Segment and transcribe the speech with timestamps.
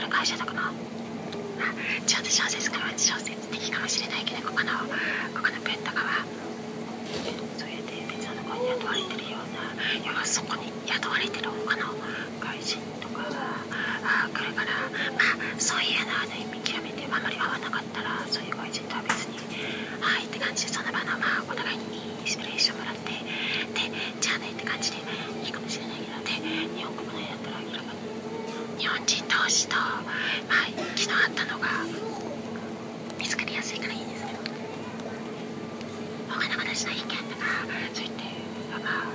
[0.00, 0.72] もしかしてライバル会社とかのまあ、
[2.06, 4.72] ちょっと小説かは小説的かもしれないけどここの
[5.36, 6.24] ここのペンとかは
[7.58, 9.76] そうやって別のところに雇われてるような
[10.08, 11.92] 要はそこに雇われてる他の
[12.40, 13.60] 外人とかが
[14.32, 14.72] 来るから
[15.12, 19.36] まあそういうのはね見極めてあまり合わなかったらそういう外人とは別に
[20.00, 24.96] はいって感じでその場のまあお互いにインスピレーションもらってでじゃあねって感じで
[25.44, 26.40] いいかもしれないけどで
[26.72, 28.00] 日本国内だったら明らかに
[28.80, 31.68] 日本人同士と、まあ、気の合ったのが
[33.18, 34.38] 見つかりやすいからいいですけど
[36.30, 37.44] 他の話の意見とか
[37.92, 38.24] そう言って
[38.72, 39.12] まあ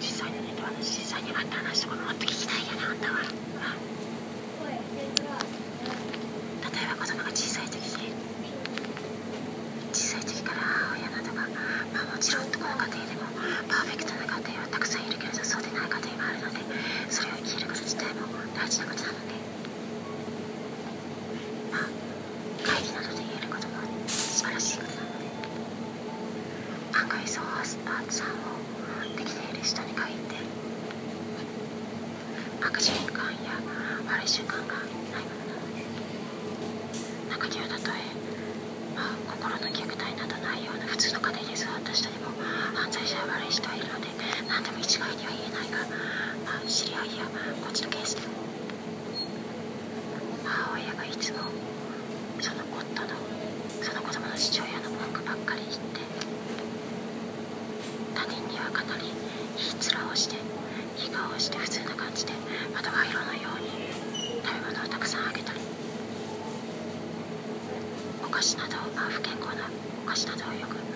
[0.00, 3.30] 実際にね私実際にあった話とかもっと聞きたいよねあんたは、例
[6.82, 8.10] えば子供が小さい時に
[9.92, 11.46] 小さい時から母親などが
[11.94, 13.22] まあもちろんどこの家庭でも
[13.70, 16.58] パーフェクトな家庭はたくさんいるけれどそうでない家庭もあるので
[17.08, 19.34] それを生きること自体も大事なことなので
[21.70, 21.88] まあ
[22.64, 23.74] 会議などで言えることも
[24.08, 25.26] 素晴らしいことなので
[26.98, 30.36] 案外そうアートさんをできている人に限って
[32.66, 33.54] 悪循環や
[34.10, 35.86] 悪い習慣がないものなので
[37.30, 38.02] 中にはたとえ、
[38.90, 42.34] まあ、心の虐待などないような普通の家庭で育った人でも
[42.74, 44.08] 犯罪者や悪い人はいるので
[44.50, 45.78] 何でも一概には言えないが、
[46.42, 48.34] まあ、知り合いやこっちのケースでも
[50.42, 51.38] 母親がいつも
[52.42, 53.14] その夫の
[53.78, 56.02] その子供の父親の文句ばっかり言って
[58.10, 60.34] 他人にはかなりいい面をして
[60.98, 62.45] いい顔をして普通な感じで
[63.06, 63.70] また賄賂のように
[64.42, 65.60] 食べ物をたくさんあげたり
[68.24, 69.62] お菓子などをまあ不健康な
[70.04, 70.95] お菓子などをよく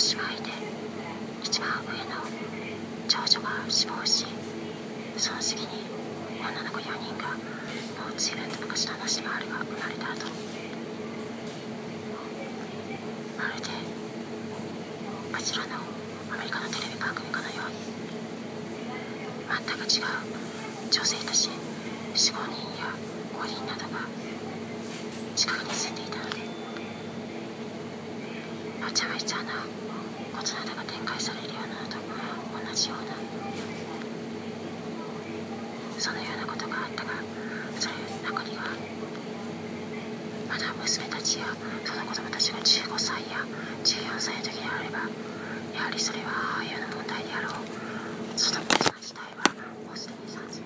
[0.00, 0.48] ご姉妹で
[1.44, 2.24] 一番上の
[3.06, 4.24] 長女が死亡し
[5.18, 5.68] その次に
[6.40, 10.24] 女の子4人がもう随分と昔の話もあるが生まれた後
[13.36, 13.68] まるで
[15.36, 15.76] こちらの
[16.32, 17.76] アメリカのテレビ番組かのように
[19.52, 20.06] 全く違う
[20.90, 21.50] 女性たち
[22.14, 22.88] 45人や
[23.36, 24.08] 5人などが
[25.36, 26.38] 近くに住んでいたので
[28.82, 29.79] わちゃわちゃな
[30.40, 33.12] ことなが展開されるようなのと同じような
[36.00, 37.12] そのようなことがあったが
[37.78, 37.94] それ
[38.24, 38.64] 中には
[40.48, 41.44] まだ娘たちや
[41.84, 43.44] その子供たちが15歳や
[43.84, 45.00] 14歳の時であれば
[45.76, 47.52] やはりそれは母親の問題であろう
[48.40, 49.44] その妻自体は
[49.84, 50.64] もうすでに30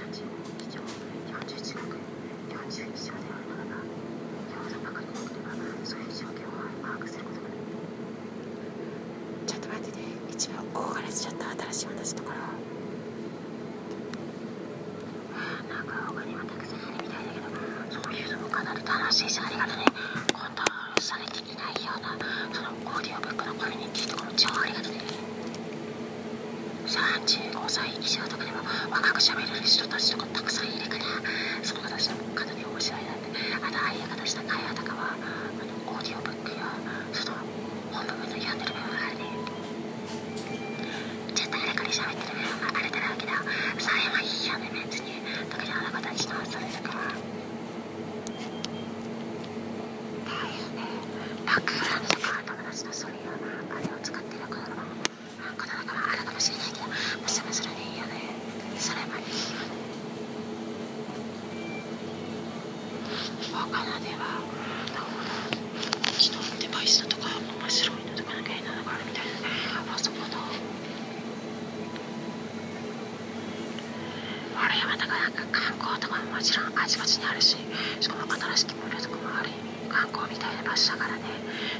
[0.00, 0.24] 35
[0.64, 2.00] 以上40近く
[2.56, 5.52] 40以上であるならばよほどバカになければ
[5.84, 7.84] そういう状況を把握することができる
[9.46, 12.36] ちょっと待ってね一番大がらしちゃった新しい話ところ
[15.68, 18.28] なんか他にはたくさんあるみたいだけどそういう
[18.98, 19.84] のもかなり楽しいしありがとね
[20.32, 22.14] コントロールされていないような
[22.54, 25.00] そのオーディオブックのコミュニティとかも超ありがとね。
[26.86, 28.58] 35歳以上とかでも
[28.90, 31.04] 若く喋れる人たちとかたくさんいるから
[31.62, 35.16] その子たちのかなり面白いなってあとああいう形の会話とかはあ
[35.90, 36.62] のオーディオブックや
[37.12, 37.36] その
[37.90, 39.24] 本部分の読んでる部分があるね
[41.34, 43.32] ちょっとあれこれ喋ってる部分があるだろうけど
[43.82, 45.18] それはいいよね別に
[45.50, 47.34] 特にあの子たちのそれだから
[50.24, 50.84] だよね
[51.46, 53.18] バックグラウンドとか友達のそういう
[53.72, 54.94] あれを使ってる子とかも
[55.56, 56.86] ことだからあるかもしれないけど
[57.22, 58.20] 娘それでいいよね
[58.78, 59.74] それはいいよね
[63.52, 64.40] 他のでは
[64.94, 67.28] どうだうちのデバイスとか
[67.60, 70.24] 面白いのとかなんか変なのがあるみたいなあそこの
[74.56, 77.56] あれはだからなんか観光とかももちろんあちこちにあるし
[78.00, 81.22] しかも新しき無料とかもある意味観光みたいな場所だからね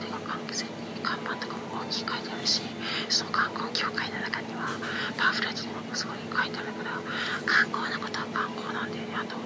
[0.00, 0.72] てか完全に
[1.02, 2.60] 看板とかも大きく書いてあるし
[3.08, 4.68] その観光協会の中には
[5.16, 6.96] パンフレットにもすごい書いてあるから
[7.46, 9.36] 観光のことは観光なんだよねあと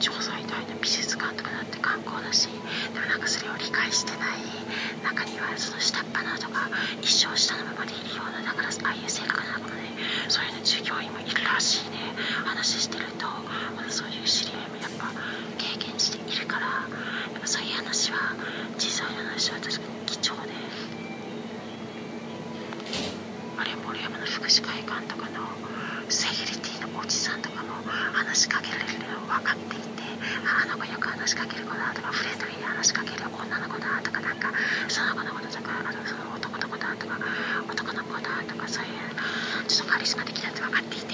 [0.00, 2.48] 調査みたいな美術館とかだって観光だし
[2.94, 4.42] でもなんかそれを理解してない
[5.02, 6.70] 中にはその下っ端のとか
[7.02, 9.90] 一生下のままでいるようなだからああいう性格なのかもね
[10.28, 11.98] そういうの従業員もいるらしいね
[12.44, 13.26] 話してると
[13.76, 15.10] まだそういう知り合いもやっぱ
[15.58, 18.18] 経験しているからやっぱそういう話は
[18.76, 20.52] 実際の話は確かに貴重で
[23.58, 25.46] あれ森山の福祉会館とかの
[26.08, 27.72] セキュリティのおじさんとかも
[28.12, 30.02] 話しかけられるの分かっていて
[30.46, 34.48] ああの子よく話しかける子だとかフレンドリーに話しかける女の子だとかなんか
[34.88, 37.20] その子のこととかあとその男の子だとか
[37.68, 39.12] 男の子だとかそういう
[39.68, 41.12] ちょっとカリスマ的だって分かっていて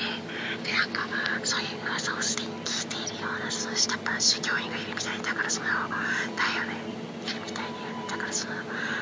[0.63, 1.03] でなんか
[1.43, 6.79] そういう噂をすでに聞いているようなその下っ端の従業員がいるみたいだからそのだよね
[7.27, 8.55] いるみたいだよねだからその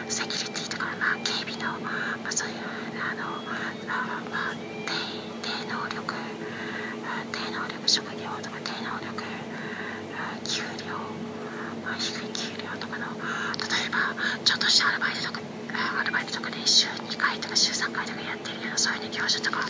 [0.09, 1.77] セキュリティとかまあ警備の、
[2.25, 2.57] まあ、そういう
[3.05, 3.37] あの
[3.93, 4.57] あまあ
[4.89, 4.97] 低
[5.45, 6.09] 低能力
[7.05, 9.13] あ低能力職業とか低能力
[10.17, 10.95] あ給料、
[11.85, 13.07] まあ、低い給料とかの
[13.59, 14.15] 例えば
[14.83, 15.41] ちょっとしたアルバイトとか
[16.01, 19.63] アルバイトとかで週2回とか週3回とかやってるようなそういう、ね、業種とか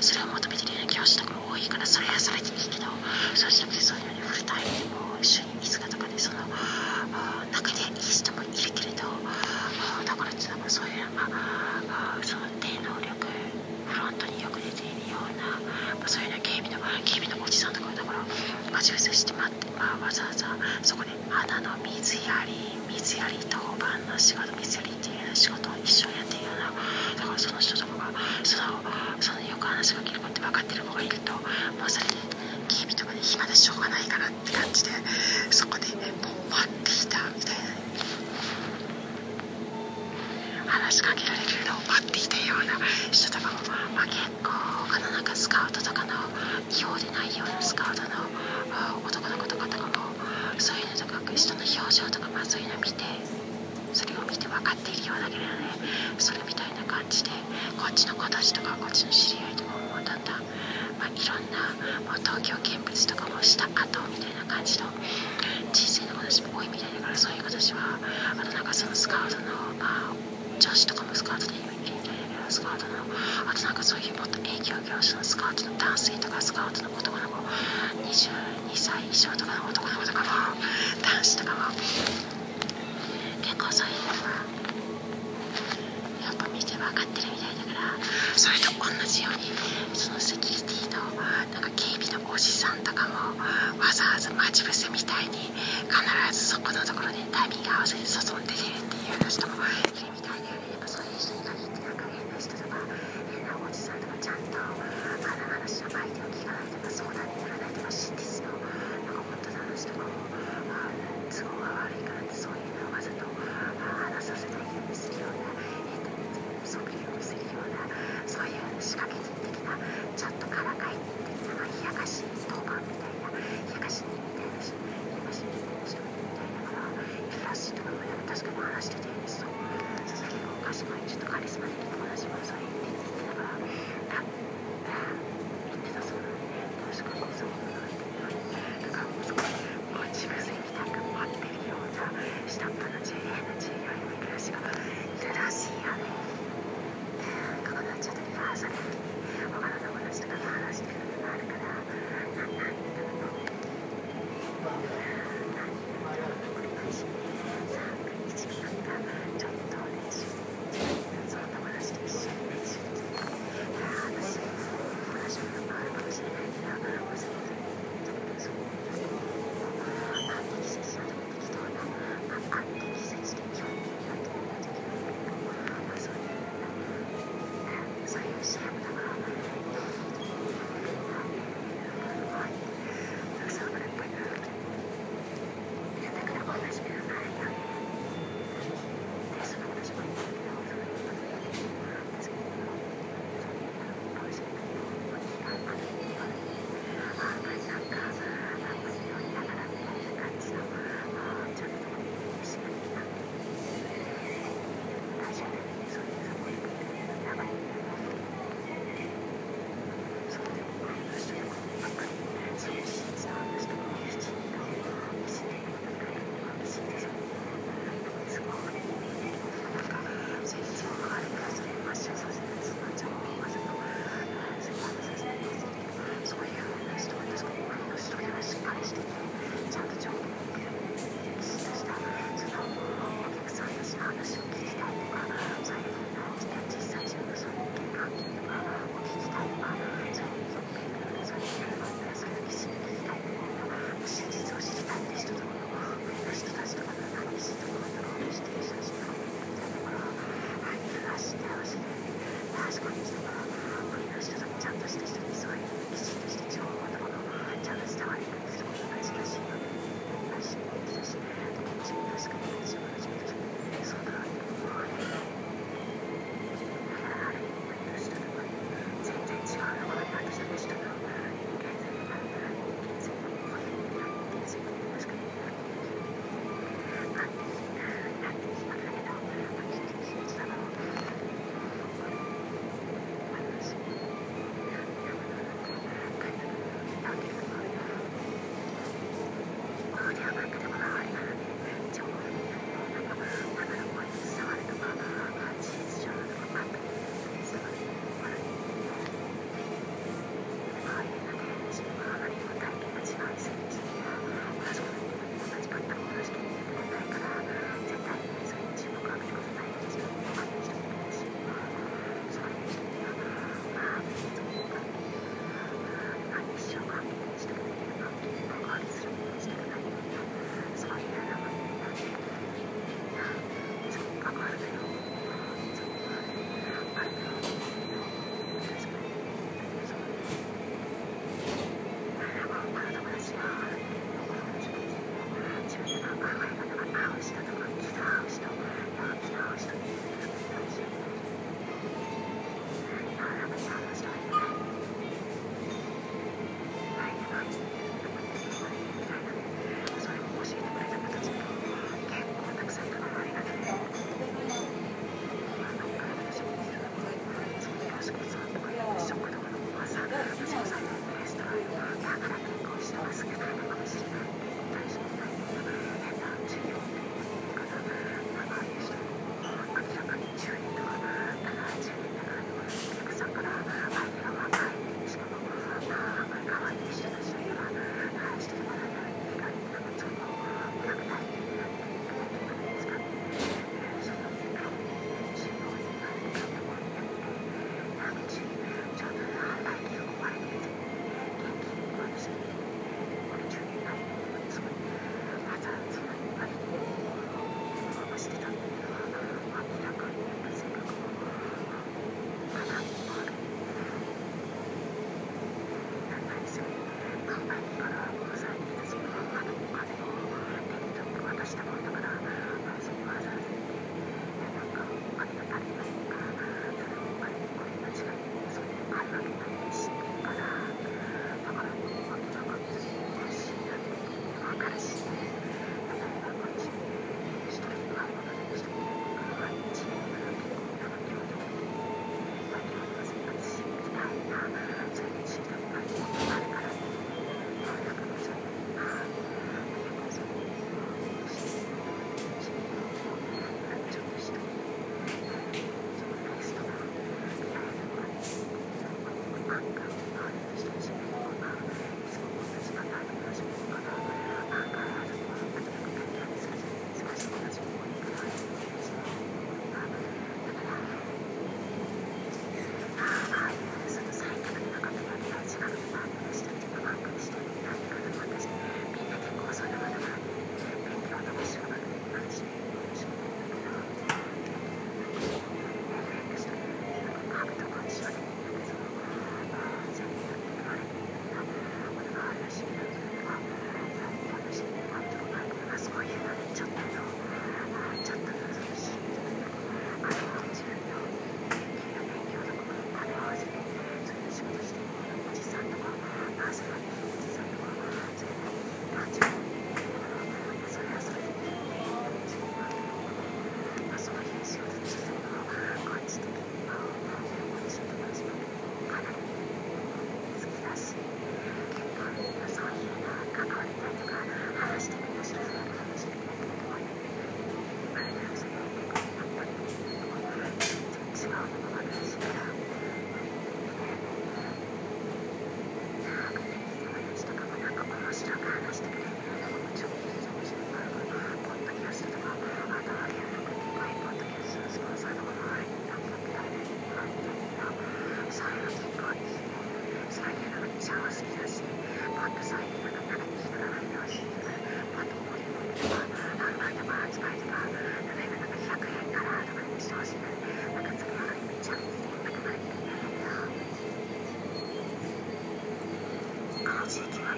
[0.00, 2.84] それを求めてるような業種とか多いからそれはそれでいいけど
[3.32, 6.44] そうじゃなくてそういうのにフルタイムでもう週に5日とかでその
[7.48, 9.08] 中でいい人もいるけれど
[10.04, 10.32] だから
[10.68, 13.08] そういうまあその低能力
[13.88, 15.64] フロントによく出ているような、
[15.96, 16.76] まあ、そういうような警備の
[17.08, 18.20] 警備のおじさんとかだから
[18.68, 20.44] 待ち伏せして待って、まあ、わざわざ
[20.82, 22.52] そこで花の水やり
[22.92, 23.67] 水やり当
[23.98, 26.70] 番の仕事水やりっていうような仕事を一緒にやっているような
[27.18, 28.12] だからその人とかが
[28.44, 28.78] その
[29.20, 31.40] そのよく話しかける子って分かってる子がいるとも
[31.86, 32.14] うそれで
[32.68, 34.90] 警備とかで暇でしょうがないからって感じで
[35.50, 37.58] そこでもう待っていたみたい
[40.66, 42.78] な話しかけられるのを待っていたような
[43.10, 43.58] 人とかも、
[43.96, 44.52] まあ、結構
[44.86, 46.12] 他のなんかスカウトとかの
[46.70, 48.08] 違法でないようなスカウトの
[49.06, 50.12] 男の子とかとかも
[50.58, 53.04] そういうのとか人の表情とか、まあ、そういうの見て
[53.92, 55.46] それを見て分かっているようだけどね。
[56.18, 57.30] それみたいな感じで
[57.76, 60.42] こっちの子たちとかこっちの知り合いとかもだんだん、
[60.98, 64.86] まあ、いろんなもう東京見物とかもした後みたいな感じの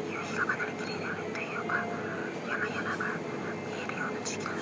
[0.09, 1.87] 夕日が離れきれないというか
[2.49, 3.21] 山々が
[3.67, 4.60] 見えるような時間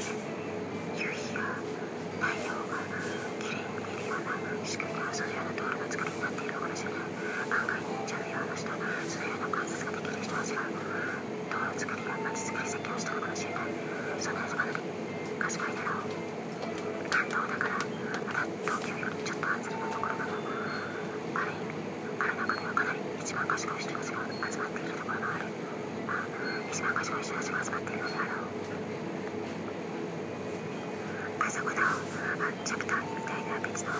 [32.64, 33.92] チャプターみたいな別の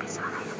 [0.00, 0.55] 別の内容